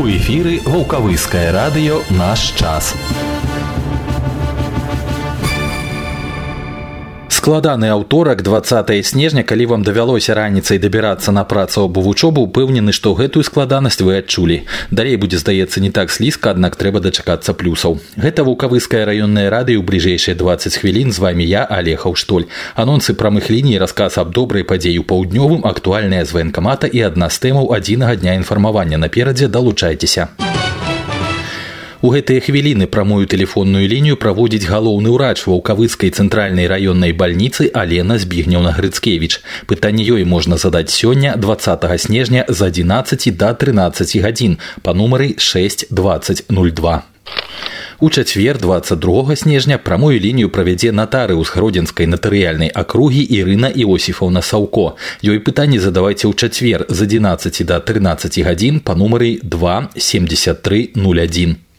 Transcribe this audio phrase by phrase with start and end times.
[0.00, 2.94] У эфіры вулкавыскае радыё наш час.
[7.40, 13.14] Складаны аўторак 20 снежня калі вам давялося раніцай дабірацца на працу або вучобу упэўнены што
[13.16, 14.58] гэтую складанасць вы адчулі.
[14.90, 17.96] Далей будзе здаецца не так слізка аднак трэба дачакацца плюсаў.
[18.20, 21.16] Гэта вулкавыская раённая рады ў бліжэйшыя 20 хвілін.
[21.16, 22.44] З вами я алехаў штоль
[22.76, 27.40] анонсы прамых ліній расказ аб добрай падзеі ў паўднёвым актуальная з ваенкамата і адна з
[27.40, 29.00] тэмаў адзінага дня інфармавання.
[29.00, 30.28] Наперадзе далучайцеся
[32.05, 38.77] У гэтыя хвіліны прамую тэлефонную лінію праводзіць галоўны ўрач ваўкавыцкай цэнтральнай раённай бальніцы Алена збігнеўна
[38.77, 39.41] Грыцкевіч.
[39.65, 47.03] Пытанне ёй можна задаць сёння 20 снежня з 11 до 13 гадзін па нумары 62002.
[47.99, 54.95] У чацвер 22 снежня прамую лінію правядзе натарыус гродзенскай натарыяльнай акругі Ірына Іосіфаўна Саўко.
[55.23, 61.55] Ёй пытанні задавайце ў чацвер з 11 до 13 гадзін па нумары 27301.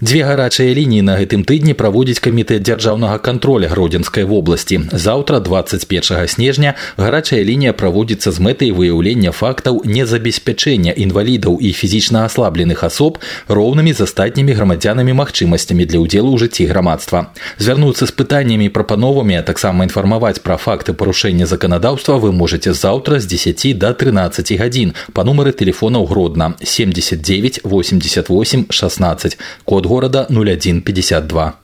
[0.00, 4.86] Дзве гарачыя лініі на гэтым тыдні праводзіць камітэт дзяржаўнага кантроля гродзенскай вобласці.
[4.94, 12.86] Заўтра 21 снежня гарачая лінія праводзіцца з мэтай выяўлення фактаў незабеспячэння інвалідаў і фізічна аслабленых
[12.86, 13.18] асоб
[13.50, 17.34] роўнымі з астатнімі грамадзянамі магчымасцямі для ўдзелу ў жыцці грамадства.
[17.58, 23.18] Звярнуцца з пытаннямі і прапановамі, а таксама інфармаваць пра факты парушэння заканадаўства вы можете заўтра
[23.18, 31.55] з 10 до 13 гадзін па нумары тэлефонаў гродна 79 88 16 код города 0152.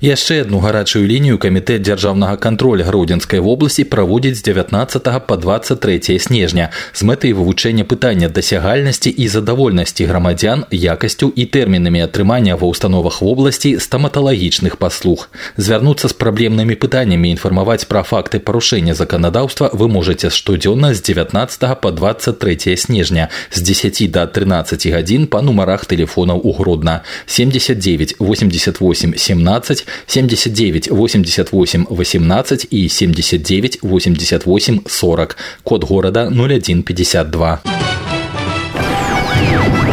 [0.00, 6.70] яшчэ одну гарачую лінію камітэт дзяржаўнага контроля гродзенскай вобласці праводзіць з 19 по 23 снежня
[6.92, 13.80] з мэтай вывучэння пытання дасягальнасці і задавольнасці грамадзян якасцю і тэрмінамі атрымання ва ўстановах вобласці
[13.80, 21.00] стаматалагічных паслуг звярнуцца з праблемнымі пытаннямі інфармаваць пра факты парушэння заканадаўства вы можете штодзённа з
[21.00, 28.16] 19 по 23 снежня з 10 до 13 гадзін па нумарах тэлефонаў у гродна 79
[28.20, 35.37] 88 17 79 88 18 и 79 88 40.
[35.63, 37.61] Код города 0152.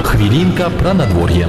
[0.05, 1.49] Хвилинка про надворье.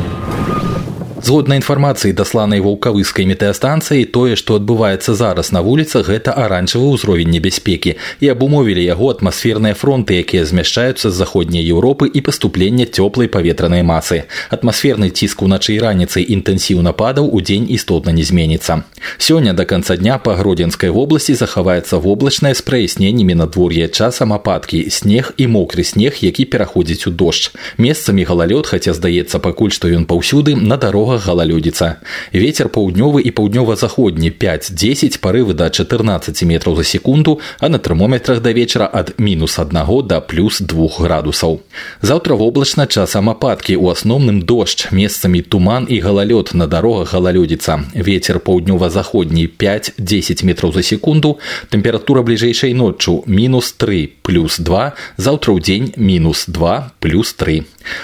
[1.17, 7.97] Згодна інфармацыі дасланай ваўкавыскай метэастанцыі тое што адбываецца зараз на вуліцах гэта аранжавы ўзровень небяспекі
[8.22, 14.29] і абумовілі яго атмасферныя фронты якія змяшчаюцца з заходняй Еўропы і паступлення цёплай паветранай масы.
[14.53, 18.85] Атмасферны ціск уначы і раніцай інтэнсіўна падаў у дзень істотна не зменіцца.
[19.17, 25.34] Сёння до канца дня па гродзенскай вобласці захаваецца воблачнае з праясненнямі надвор'я часам ападкі снег
[25.38, 27.49] і мокры снег які пераходзіць у дождж.
[27.81, 32.03] Месцамі галалёд хаця здаецца пакуль што ён паўсюды на дарогах дарогах галалёдзіца.
[32.34, 38.50] Вецер паўднёвы і паўднёва-заходні 5-10 парывы да 14 метраў за секунду, а на тэрмометрах да
[38.53, 41.60] вечара ад мінус 1 да плюс 2 градусаў.
[42.03, 47.94] Заўтра воблачна часам ападкі у асноўным дождж, месцамі туман і галалёд на дарогах галалёдзіца.
[47.94, 51.38] Вецер паўднёва-заходні 5-10 метраў за секунду,
[51.70, 57.62] тэмпература бліжэйшай ноччу мінус 3 плюс 2, заўтра ў дзень мінус 2 плюс 3.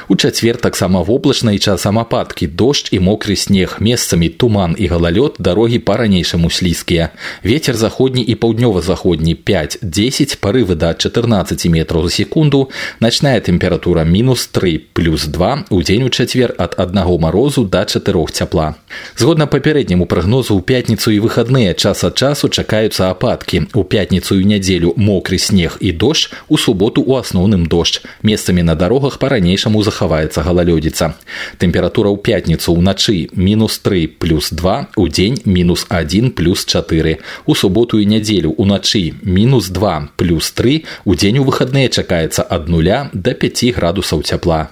[0.09, 5.37] У чацвер таксама воблачна і часам ападкі дождж і мокры снег месцамі туман і галалёд
[5.38, 7.10] дарогі па-ранейшаму слізкія
[7.44, 14.78] ветер заходні і паўднёва-заходні 5-10 парывы да 14 метраў за секунду начная тэмпература мінус 3
[14.93, 18.75] плюс 2 у дзень у чацвер ад аднаго марозу да 4 цяпла
[19.16, 24.44] згодна папярэдняму прагнозу ў пятніцу і выхадныя час ад часу чакаюцца ападкі у пятніцу і
[24.44, 30.43] нядзелю мокры снег і дождж у суботу у асноўным дождж месцамі на дарогах па-ранейшаму захаваецца
[30.43, 31.15] галалёдзіца
[31.56, 37.19] тэмпература ў пятніцу ў уначы мінус 3 плюс 2 у дзень мінус 1 плюс 4
[37.47, 42.69] у суботу і нядзелю уначы мінус 2 плюс 3 у дзень у выхадныя чакаецца ад
[42.69, 44.69] нуля до 5 градусаў цяпла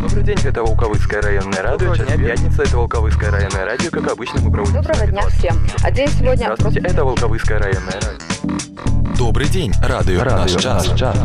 [0.00, 1.94] Добрый день, это Волковыцкая районная радио.
[1.94, 3.90] Сейчас дня, пятница, это Волковыцкая районная радио.
[3.90, 4.82] Как обычно, мы проводим...
[4.82, 5.56] Доброго дня всем.
[5.82, 6.44] А день сегодня...
[6.44, 9.16] Здравствуйте, это Волковыцкая районная радио.
[9.16, 10.98] Добрый день, радио, радио наш час.
[10.98, 11.16] час.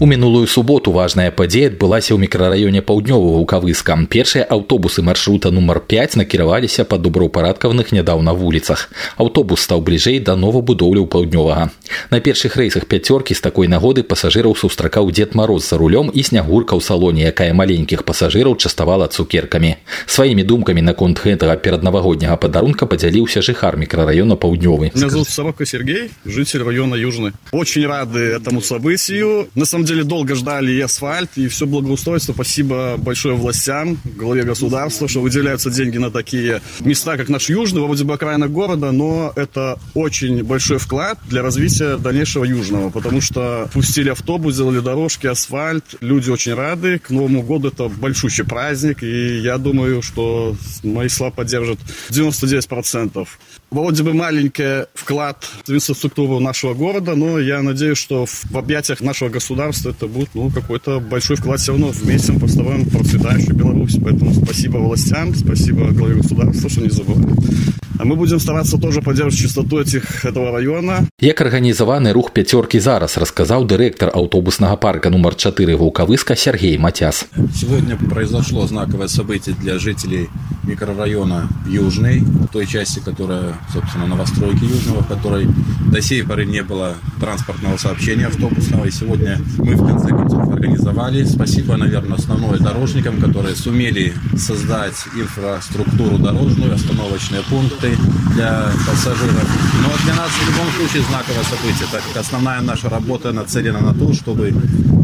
[0.00, 3.94] У мінулую суботу важная падзея адбылася ў мікрараёне паўднёвага укавыска.
[4.10, 8.90] Першыя аўтобусы маршрута нумар 5 накіраваліся па добраўпарадкаваных нядаўна вуліцах.
[9.16, 11.70] Аўтобус стаў бліжэй да новабудоўляў паўднёвага.
[12.10, 16.74] На першых рэйсах пяцёркі з такой нагоды пасажыраў сустракаў дзед мароз за рулём і снягурка
[16.74, 19.78] ў салоне, якая маленькіх пасажыраў частавала цукеркамі.
[20.06, 24.90] Сваімі думкамі наконт гэтага пераднавагодняга падарунка падзяліўся жыхар мікрараёна паўднёвы.
[24.90, 27.32] Меня зовут Собака Сергей, житель района Южный.
[27.52, 32.33] Очень рады этому событию на самом деле долго ждали и асфальт, и все благоустройство.
[32.33, 38.03] Спасибо большое властям, главе государства, что выделяются деньги на такие места, как наш Южный, вроде
[38.03, 44.09] бы окраина города, но это очень большой вклад для развития дальнейшего Южного, потому что пустили
[44.09, 45.83] автобус, сделали дорожки, асфальт.
[46.01, 46.99] Люди очень рады.
[46.99, 51.79] К Новому году это большущий праздник, и я думаю, что мои слова поддержат
[52.09, 53.27] 99%.
[53.71, 59.28] Вроде бы маленький вклад в инфраструктуру нашего города, но я надеюсь, что в объятиях нашего
[59.30, 63.98] государства это будет ну, какой-то большой вклад все равно вместе мы построим процветающую Беларусь.
[64.02, 67.36] Поэтому спасибо властям, спасибо главе государства, что не забываем.
[67.98, 71.06] А мы будем стараться тоже поддерживать чистоту этих, этого района.
[71.20, 77.26] Як арганізаваны рух пяцёркі зараз расказаў дырэктар аўтобуснага парка нумар 4 вулкавыска Сергей Матяс.
[77.54, 80.28] Сегодня произошло знаковое событие для жителей
[80.64, 82.22] микрорайона Южный,
[82.52, 85.46] той части, которая, собственно, новостройки Южного, в которой
[85.92, 88.86] до сей поры не было транспортного сообщения автобусного.
[88.86, 89.17] И сегодня
[89.57, 91.23] мы, в конце концов, организовали.
[91.23, 97.97] Спасибо, наверное, основное дорожникам, которые сумели создать инфраструктуру дорожную, остановочные пункты
[98.33, 99.47] для пассажиров.
[99.81, 103.93] Но для нас в любом случае знаковое событие, так как основная наша работа нацелена на
[103.93, 104.53] то, чтобы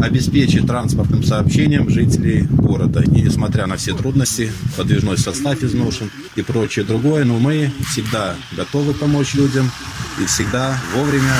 [0.01, 3.01] обеспечить транспортным сообщением жителей города.
[3.01, 8.93] И несмотря на все трудности, подвижной состав изношен и прочее другое, но мы всегда готовы
[8.93, 9.69] помочь людям
[10.21, 11.33] и всегда вовремя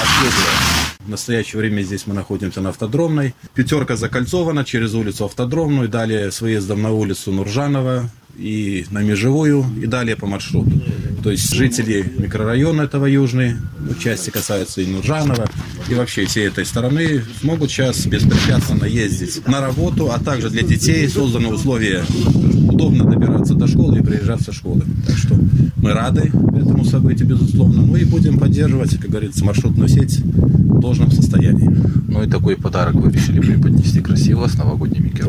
[0.00, 0.91] обслуживаем.
[1.04, 3.34] В настоящее время здесь мы находимся на автодромной.
[3.54, 8.08] Пятерка закольцована через улицу автодромную, далее с выездом на улицу Нуржанова
[8.38, 10.70] и на Межевую, и далее по маршруту.
[11.24, 15.46] То есть жители микрорайона этого Южный, ну, части касаются и Нуржанова,
[15.88, 21.08] и вообще всей этой стороны, смогут сейчас беспрепятственно ездить на работу, а также для детей
[21.08, 22.04] созданы условия
[22.68, 24.84] удобно добираться до школы и приезжать со школы.
[25.06, 25.36] Так что
[25.76, 27.82] мы рады этому событию, безусловно.
[27.82, 30.20] Ну и будем поддерживать, как говорится, маршрутную сеть
[30.82, 31.70] должном состоянии.
[32.08, 34.41] Ну и такой подарок вы решили преподнести красиво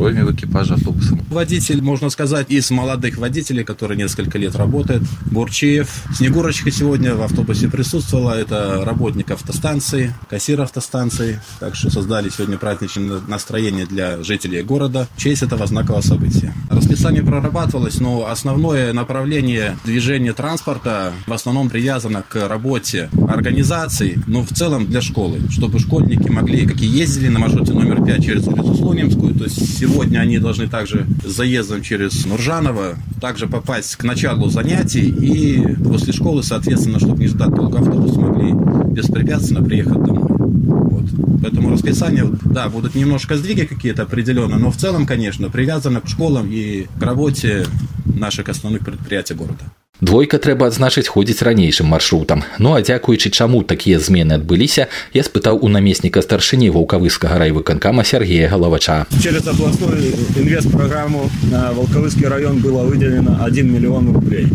[0.03, 1.17] героями в экипаже автобуса.
[1.29, 5.01] Водитель, можно сказать, из молодых водителей, который несколько лет работает,
[5.31, 5.89] Бурчеев.
[6.15, 8.33] Снегурочка сегодня в автобусе присутствовала.
[8.33, 11.39] Это работник автостанции, кассир автостанции.
[11.59, 16.53] Так что создали сегодня праздничное настроение для жителей города в честь этого знакового события.
[16.69, 24.49] Расписание прорабатывалось, но основное направление движения транспорта в основном привязано к работе организаций, но в
[24.49, 28.75] целом для школы, чтобы школьники могли, как и ездили на маршруте номер 5 через улицу
[28.75, 34.49] Слонимскую, то есть сегодня они должны также с заездом через Нуржаново также попасть к началу
[34.49, 38.53] занятий и после школы, соответственно, чтобы не ждать долго автобус, могли
[38.91, 40.29] беспрепятственно приехать домой.
[40.29, 41.03] Вот.
[41.41, 46.47] Поэтому расписание, да, будут немножко сдвиги какие-то определенно, но в целом, конечно, привязано к школам
[46.49, 47.65] и к работе
[48.05, 49.63] наших основных предприятий города.
[50.02, 52.44] Двойка трэба адзначыць ходзіць ранейшым маршрутам.
[52.62, 58.48] Ну а дзякуючы чаму такія змены адбыліся, я спытаў у намесніка старшыні ваўкавыскага райвыканкама Сергея
[58.48, 59.06] Галавача.
[59.20, 59.98] Через областную
[60.38, 64.46] инвестпрограмму на Волковыский район было выделено 1 миллион рублей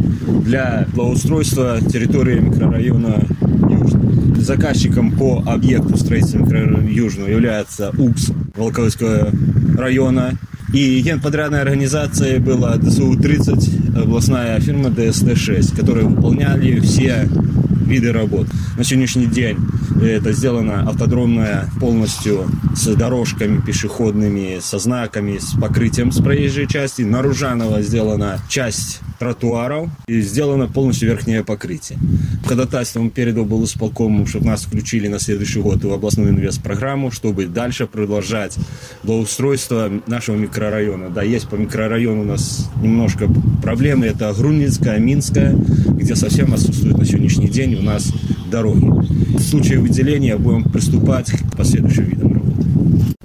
[0.48, 3.28] для благоустройства территории микрорайона
[3.70, 4.42] Южный.
[4.42, 9.30] Заказчиком по объекту строительства микрорайона Южного является УКС Волковыского
[9.78, 10.38] района.
[10.73, 17.27] и генподрядной организацией была ДСУ-30, областная фирма ДСТ-6, которые выполняли все
[17.87, 18.47] виды работ.
[18.77, 19.57] На сегодняшний день
[20.03, 27.01] это сделано автодромная полностью с дорожками пешеходными, со знаками, с покрытием с проезжей части.
[27.03, 31.99] На Ружаново сделана часть тротуаров и сделано полностью верхнее покрытие.
[32.45, 37.87] Ходатайством передал был исполком, чтобы нас включили на следующий год в областную инвестпрограмму, чтобы дальше
[37.87, 38.57] продолжать
[39.03, 41.11] благоустройство нашего микрорайона.
[41.11, 43.29] Да, есть по микрорайону у нас немножко
[43.63, 44.07] проблемы.
[44.07, 48.13] Это Грунинская, Минская, где совсем отсутствует на сегодняшний день у нас
[48.51, 48.87] дороги.
[49.37, 52.28] В случае выделения будем приступать к последующим видам.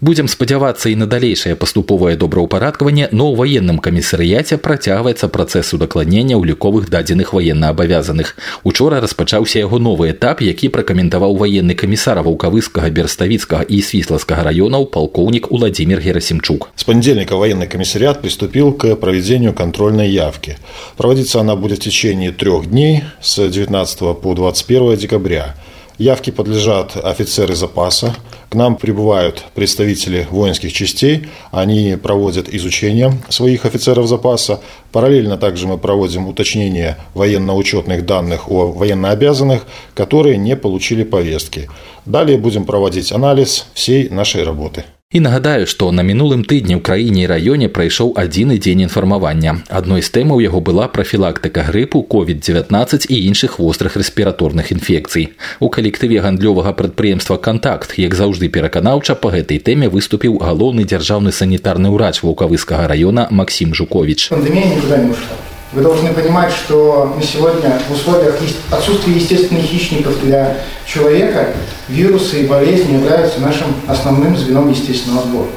[0.03, 6.87] Будзем спадзявацца і на далейшае паступовае добраўпарадкаванне, но ў ваенным камісарыяце працягваецца працэс удакладнення ўліковых
[6.87, 8.37] дадзеных ваеннаабавязаных.
[8.63, 15.51] Учора распачаўся яго новы этап, які пракаментаваў ваенны камісар ваўкавыскага берставіцкага і свіслацкага раёнаў полковник
[15.51, 16.71] Владимир Герасимчук.
[16.77, 20.59] С понедельника военный комиссариат приступил к проведению контрольной явки.
[20.97, 25.55] Проводиться она будет в течение трех дней с 19 по 21 декабря.
[25.98, 28.16] Явки подлежат офицеры запаса.
[28.50, 31.28] К нам прибывают представители воинских частей.
[31.52, 34.60] Они проводят изучение своих офицеров запаса.
[34.92, 41.70] Параллельно также мы проводим уточнение военно-учетных данных о военнообязанных, которые не получили повестки.
[42.06, 44.86] Далее будем проводить анализ всей нашей работы.
[45.13, 49.65] І нагадаю, што на мінулым тыдні ў краіне і раёне прайшоў адзіны дзень інфармавання.
[49.73, 55.33] Адной з тэмаў яго была прафілактыка грыпу, COVID-19 і іншых вострых рэспіраторных інфекцый.
[55.65, 61.89] У калектыве гандлёвага прадпрыемства кантакт, як заўжды пераканаўча па гэтай тэме выступіў галоўны дзяржаўны санітарны
[61.89, 64.29] ўрач вулкавыскага раёна Максім Жукович.
[64.29, 65.52] Пандемия никуда не ушла.
[65.74, 68.36] Вы должны понимать, что мы сегодня в условиях
[68.70, 71.48] отсутствия естественных хищников для человека
[71.88, 75.48] вирусы и болезни являются нашим основным звеном естественного отбора.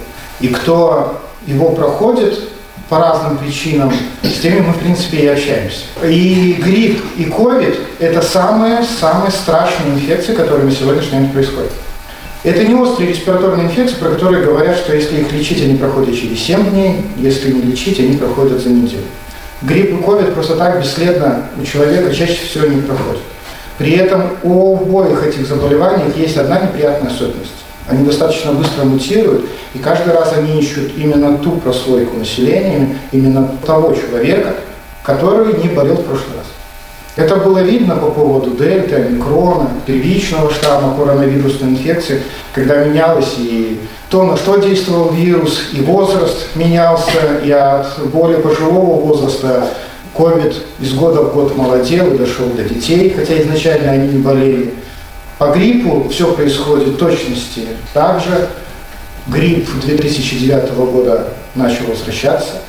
[0.41, 2.49] И кто его проходит
[2.89, 3.93] по разным причинам,
[4.23, 5.81] с теми мы, в принципе, и общаемся.
[6.03, 11.73] И грипп, и ковид– это самые-самые страшные инфекции, которые на сегодняшний день происходят.
[12.43, 16.41] Это не острые респираторные инфекции, про которые говорят, что если их лечить, они проходят через
[16.41, 19.03] 7 дней, если не лечить, они проходят за неделю.
[19.63, 23.23] Грипп и ковид просто так бесследно у человека чаще всего не проходят.
[23.79, 27.53] При этом у обоих этих заболеваний есть одна неприятная особенность.
[27.89, 33.95] Они достаточно быстро мутируют, и каждый раз они ищут именно ту прослойку населения, именно того
[33.95, 34.57] человека,
[35.03, 36.36] который не болел в прошлый раз.
[37.17, 43.81] Это было видно по поводу дельты, микрона, первичного штамма коронавирусной инфекции, когда менялось и
[44.11, 49.71] то, на что действовал вирус, и возраст менялся, и от более пожилого возраста
[50.15, 54.75] COVID из года в год молодел и дошел до детей, хотя изначально они не болели.
[55.39, 58.49] По гриппу все происходит в точности также.
[59.27, 62.63] Грипп 2009 года начал возвращаться.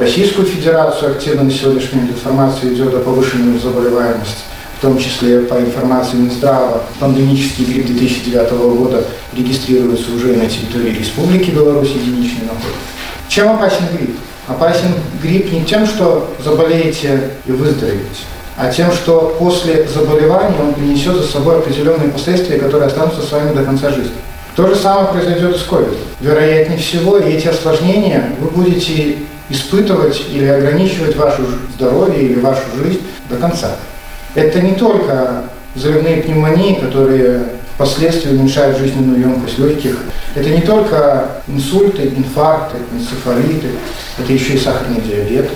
[0.00, 4.44] Российскую Федерацию активно на сегодняшний день информация идет о повышенной заболеваемости,
[4.78, 6.84] в том числе по информации Минздрава.
[6.98, 9.04] Пандемический грипп 2009 года
[9.34, 12.72] регистрируется уже на территории Республики Беларусь, единичный наход.
[13.28, 14.16] Чем опасен грипп?
[14.48, 18.22] Опасен грипп не тем, что заболеете и выздоровеете,
[18.56, 23.54] а тем, что после заболевания он принесет за собой определенные последствия, которые останутся с вами
[23.54, 24.16] до конца жизни.
[24.56, 25.94] То же самое произойдет и с COVID.
[26.20, 29.18] Вероятнее всего, и эти осложнения вы будете
[29.50, 31.42] испытывать или ограничивать ваше
[31.74, 33.76] здоровье или вашу жизнь до конца.
[34.34, 37.42] Это не только взрывные пневмонии, которые
[37.74, 39.98] впоследствии уменьшают жизненную емкость легких.
[40.34, 43.68] Это не только инсульты, инфаркты, энцефалиты,
[44.18, 45.50] это еще и сахарный диабет.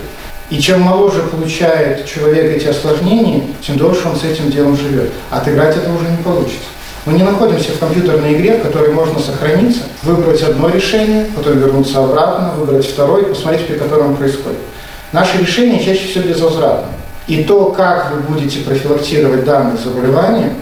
[0.51, 5.11] И чем моложе получает человек эти осложнения, тем дольше он с этим делом живет.
[5.31, 6.69] Отыграть это уже не получится.
[7.07, 12.03] Мы не находимся в компьютерной игре, в которой можно сохраниться, выбрать одно решение, потом вернуться
[12.03, 14.61] обратно, выбрать второе посмотреть, при котором происходит.
[15.13, 16.89] Наши решения чаще всего безвозвратны.
[17.27, 20.55] И то, как вы будете профилактировать данные заболевания,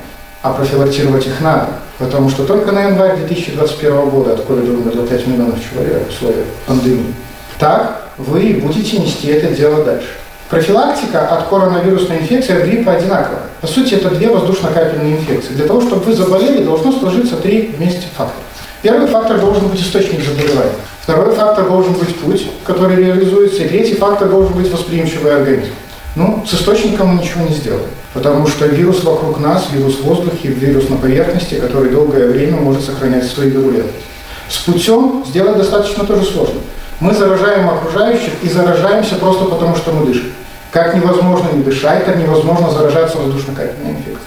[0.42, 1.68] а профилактировать их надо,
[1.98, 6.46] потому что только на январь 2021 года от ковида умерло 5 миллионов человек в условиях
[6.66, 7.14] пандемии.
[7.58, 10.08] Так вы будете нести это дело дальше.
[10.52, 13.44] Профилактика от коронавирусной инфекции от гриппа одинаковая.
[13.62, 15.54] По сути, это две воздушно-капельные инфекции.
[15.54, 18.44] Для того, чтобы вы заболели, должно сложиться три вместе фактора.
[18.82, 20.74] Первый фактор должен быть источник заболевания.
[21.00, 23.62] Второй фактор должен быть путь, который реализуется.
[23.62, 25.72] И третий фактор должен быть восприимчивый организм.
[26.16, 27.88] Ну, с источником мы ничего не сделаем.
[28.12, 32.84] Потому что вирус вокруг нас, вирус в воздухе, вирус на поверхности, который долгое время может
[32.84, 34.04] сохранять свою вирулентность.
[34.50, 36.60] С путем сделать достаточно тоже сложно.
[37.00, 40.26] Мы заражаем окружающих и заражаемся просто потому, что мы дышим.
[40.72, 44.18] Как невозможно не дышать, так невозможно заражаться воздушно-капельной инфекцией.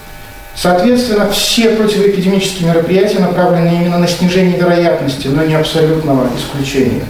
[0.54, 7.04] Соответственно, все противоэпидемические мероприятия направлены именно на снижение вероятности, но не абсолютного исключения.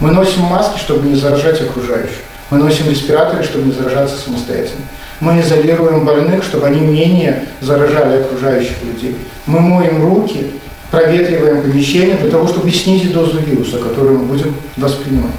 [0.00, 2.18] Мы носим маски, чтобы не заражать окружающих.
[2.50, 4.84] Мы носим респираторы, чтобы не заражаться самостоятельно.
[5.18, 9.16] Мы изолируем больных, чтобы они менее заражали окружающих людей.
[9.46, 10.52] Мы моем руки,
[10.90, 15.32] проветриваем помещение для того, чтобы снизить дозу вируса, которую мы будем воспринимать.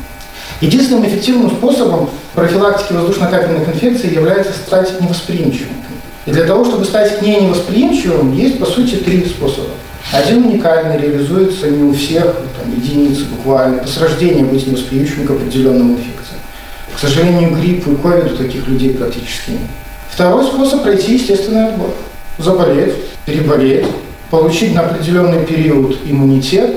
[0.61, 5.73] Единственным эффективным способом профилактики воздушно-капельных инфекций является стать невосприимчивым.
[6.25, 9.69] И для того, чтобы стать к ней невосприимчивым, есть, по сути, три способа.
[10.11, 13.85] Один уникальный, реализуется не у всех, там, единицы буквально.
[13.87, 16.39] С рождения быть невосприимчивым к определенным инфекциям.
[16.95, 19.61] К сожалению, гриппу и ковиду таких людей практически нет.
[20.09, 21.89] Второй способ– пройти естественный отбор.
[22.37, 23.85] Заболеть, переболеть,
[24.29, 26.75] получить на определенный период иммунитет,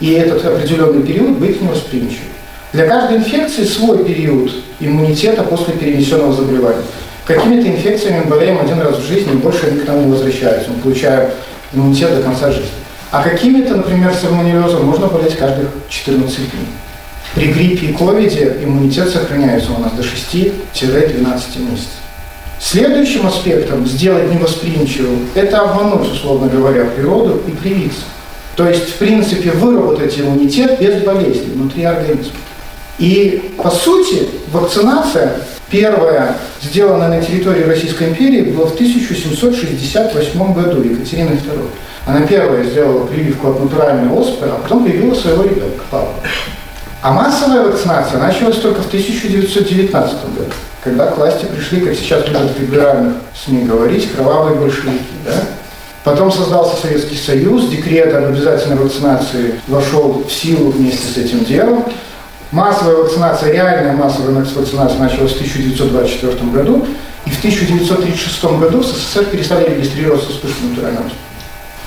[0.00, 2.28] и этот определенный период быть невосприимчивым.
[2.72, 6.82] Для каждой инфекции свой период иммунитета после перенесенного заболевания.
[7.26, 10.70] Какими-то инфекциями болеем один раз в жизни, и больше они к нам не возвращаются.
[10.70, 11.30] Мы получаем
[11.72, 12.70] иммунитет до конца жизни.
[13.10, 16.68] А какими-то, например, сальмонеллезом можно болеть каждых 14 дней.
[17.34, 20.52] При гриппе и ковиде иммунитет сохраняется у нас до 6-12
[21.70, 21.90] месяцев.
[22.60, 28.02] Следующим аспектом сделать невосприимчивым– это обмануть, условно говоря, природу и привиться.
[28.56, 32.32] То есть, в принципе, выработать иммунитет без болезни внутри организма.
[32.98, 35.40] И, по сути, вакцинация
[35.70, 41.68] первая, сделанная на территории Российской империи, была в 1768 году Екатериной II.
[42.06, 46.12] Она первая сделала прививку от натуральной оспы, а потом привила своего ребенка, папу.
[47.00, 50.50] А массовая вакцинация началась только в 1919 году,
[50.82, 53.14] когда к власти пришли, как сейчас любят в либеральных
[53.44, 55.04] СМИ говорить, кровавые большевики.
[55.24, 55.32] Да?
[56.02, 61.84] Потом создался Советский Союз, декрет об обязательной вакцинации вошел в силу вместе с этим делом.
[62.50, 66.86] Массовая вакцинация, реальная массовая вакцинация началась в 1924 году,
[67.26, 71.10] и в 1936 году в СССР перестали регистрироваться вспышки натурального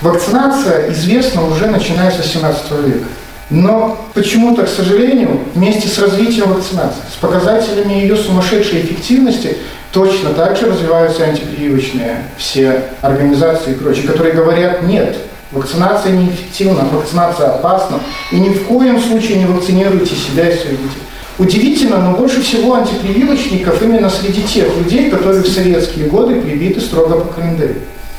[0.01, 3.07] Вакцинация известна уже начиная с 18 века.
[3.49, 9.57] Но почему-то, к сожалению, вместе с развитием вакцинации, с показателями ее сумасшедшей эффективности,
[9.91, 15.17] точно так же развиваются антипрививочные все организации и прочие, которые говорят «нет,
[15.51, 17.99] вакцинация неэффективна, вакцинация опасна,
[18.31, 21.03] и ни в коем случае не вакцинируйте себя и своих детей».
[21.37, 27.21] Удивительно, но больше всего антипрививочников именно среди тех людей, которые в советские годы привиты строго
[27.21, 27.75] по календарю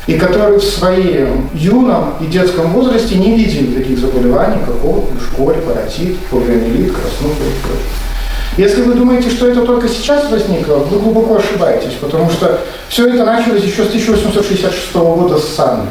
[0.06, 5.54] и которые в своем юном и детском возрасте не видели таких заболеваний, как опухоль, школь,
[5.58, 8.02] паротит, полиомиелит, краснуха и прочее.
[8.56, 13.24] Если вы думаете, что это только сейчас возникло, вы глубоко ошибаетесь, потому что все это
[13.24, 15.86] началось еще с 1866 года с Санной.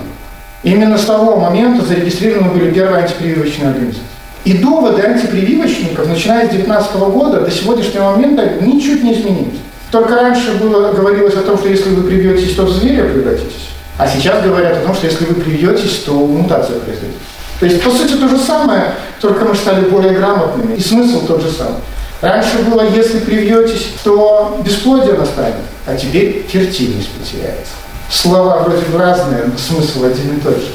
[0.64, 4.04] Именно с того момента зарегистрированы были первые антипрививочные организации.
[4.44, 9.60] И доводы антипрививочников, начиная с 19 года до сегодняшнего момента, ничуть не изменились.
[9.92, 13.70] Только раньше было, говорилось о том, что если вы привьетесь, то в зверя превратитесь.
[13.98, 17.18] А сейчас говорят о том, что если вы привьетесь, то мутация произойдет.
[17.60, 21.42] То есть, по сути, то же самое, только мы стали более грамотными, и смысл тот
[21.42, 21.82] же самый.
[22.22, 27.74] Раньше было, если привьетесь, то бесплодие настанет, а теперь фертильность потеряется.
[28.12, 30.68] Слова вроде бы разные, но смысл один и тот же.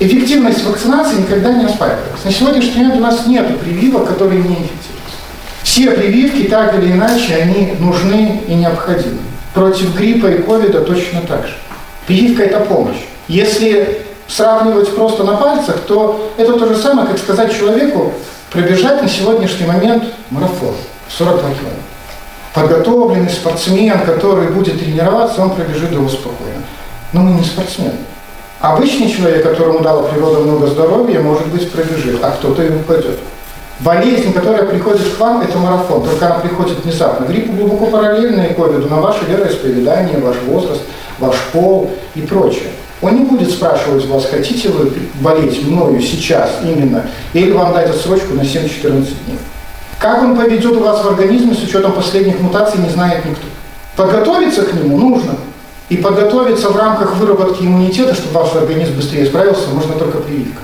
[0.00, 2.24] Эффективность вакцинации никогда не оспаривалась.
[2.24, 4.98] На сегодняшний момент у нас нет прививок, которые не эффективны.
[5.62, 9.18] Все прививки, так или иначе, они нужны и необходимы.
[9.52, 11.54] Против гриппа и ковида точно так же.
[12.06, 12.96] Прививка– это помощь.
[13.26, 18.14] Если сравнивать просто на пальцах, то это то же самое, как сказать человеку
[18.50, 20.74] пробежать на сегодняшний момент марафон
[21.08, 21.72] 42 километра.
[22.54, 26.62] Подготовленный спортсмен, который будет тренироваться, он пробежит его спокойно.
[27.12, 27.92] Но мы не спортсмен.
[28.60, 33.18] Обычный человек, которому дала природа много здоровья, может быть, пробежит, а кто-то и упадет.
[33.80, 37.26] Болезнь, которая приходит к вам, это марафон, только она приходит внезапно.
[37.26, 40.82] Грипп глубоко параллельный ковиду, на ваше вероисповедание, ваш возраст–
[41.18, 42.70] ваш пол и прочее.
[43.00, 48.34] Он не будет спрашивать вас, хотите вы болеть мною сейчас именно, или вам дать отсрочку
[48.34, 49.38] на 7-14 дней.
[50.00, 53.46] Как он поведет у вас в организме с учетом последних мутаций, не знает никто.
[53.96, 55.36] Подготовиться к нему нужно.
[55.88, 60.62] И подготовиться в рамках выработки иммунитета, чтобы ваш организм быстрее справился, можно только прививка.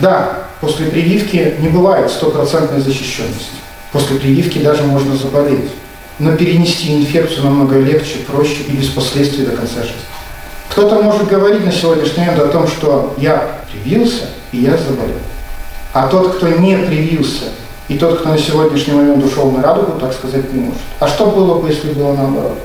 [0.00, 3.56] Да, после прививки не бывает стопроцентной защищенности.
[3.92, 5.70] После прививки даже можно заболеть
[6.18, 9.96] но перенести инфекцию намного легче, проще и без последствий до конца жизни.
[10.70, 15.16] Кто-то может говорить на сегодняшний момент о том, что я привился и я заболел.
[15.92, 17.44] А тот, кто не привился,
[17.88, 20.80] и тот, кто на сегодняшний момент ушел на радугу, так сказать не может.
[21.00, 22.58] А что было бы, если было наоборот?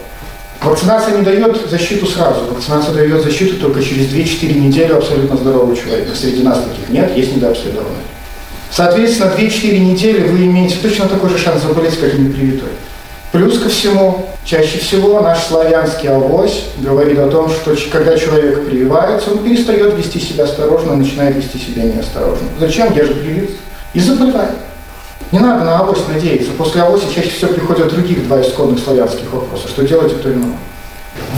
[0.62, 2.46] Вакцинация не дает защиту сразу.
[2.46, 6.16] Вакцинация дает защиту только через 2-4 недели абсолютно здорового человека.
[6.16, 8.04] Среди нас таких нет, есть недообследованные.
[8.70, 12.70] Соответственно, 2-4 недели вы имеете точно такой же шанс заболеть, как и непривитой.
[13.32, 19.32] Плюс ко всему, чаще всего наш славянский авось говорит о том, что когда человек прививается,
[19.32, 22.48] он перестает вести себя осторожно, начинает вести себя неосторожно.
[22.60, 22.94] Зачем?
[22.94, 23.56] Я же привился.
[23.94, 24.52] И заболевает.
[25.32, 26.52] Не надо на авось надеяться.
[26.52, 29.68] После авося чаще всего приходят других два исходных славянских вопроса.
[29.68, 30.58] Что делать и кто виноват?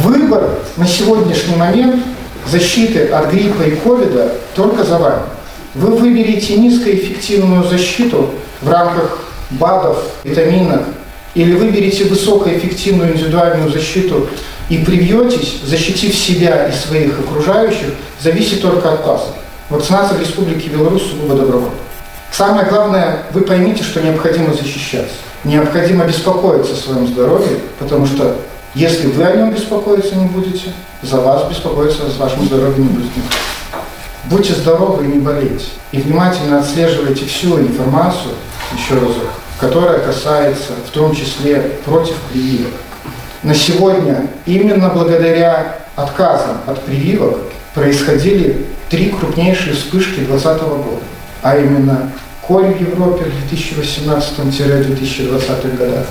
[0.03, 2.03] Выбор на сегодняшний момент
[2.49, 5.21] защиты от гриппа и ковида только за вами.
[5.75, 8.29] Вы выберете низкоэффективную защиту
[8.61, 9.19] в рамках
[9.51, 10.81] БАДов, витаминов,
[11.35, 14.27] или выберете высокоэффективную индивидуальную защиту
[14.69, 19.33] и привьетесь, защитив себя и своих окружающих, зависит только от вас.
[19.69, 21.82] Вакцинация в Республике Беларусь сугубо добровольна.
[22.33, 25.17] Самое главное, вы поймите, что необходимо защищаться.
[25.43, 28.35] Необходимо беспокоиться о своем здоровье, потому что
[28.73, 30.71] если вы о нем беспокоиться не будете,
[31.03, 33.11] за вас беспокоиться с вашим здоровьем не будет.
[34.25, 35.65] Будьте здоровы и не болейте.
[35.91, 38.33] И внимательно отслеживайте всю информацию,
[38.75, 42.73] еще разок, которая касается в том числе против прививок.
[43.43, 47.37] На сегодня именно благодаря отказам от прививок
[47.75, 51.03] происходили три крупнейшие вспышки 2020 года,
[51.43, 56.07] а именно корь в Европе в 2018-2020 годах,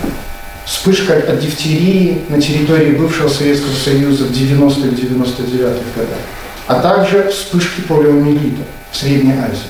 [0.64, 6.20] вспышка от дифтерии на территории бывшего Советского Союза в 90-99 годах,
[6.68, 9.66] а также вспышки полиомиелита в Средней Азии.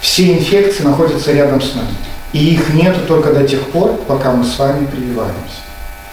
[0.00, 1.94] Все инфекции находятся рядом с нами.
[2.32, 5.60] И их нету только до тех пор, пока мы с вами прививаемся.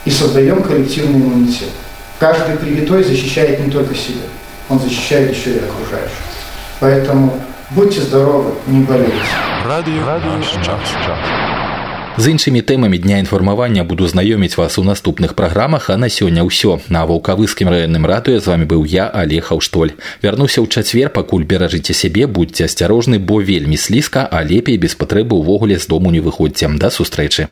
[0.05, 1.69] И создаем коллективный иммунитет.
[2.19, 4.21] Каждый привитой защищает не только себя,
[4.67, 6.19] он защищает еще и окружающих.
[6.81, 9.13] Поэтому будьте здоровы, не болейте.
[9.65, 11.19] Радио, радио, час, час.
[12.17, 16.79] З іншымі тэмамі дня інфармавання буду знаёміць вас у наступных праграмах, а на сёння ўсё.
[16.89, 19.95] На ваўкавыскім раённым радыё з вами быў я Алег Аўштоль.
[20.23, 25.39] Вярнуся ў чацвер, пакуль беражыце сябе, будьце асцярожны, бо вельмі слізка, а лепей без патрэбы
[25.39, 26.67] ўвогуле з дому не выходзьце.
[26.75, 27.47] Да сустрэчы.